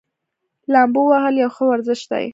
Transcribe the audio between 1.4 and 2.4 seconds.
یو ښه ورزش دی.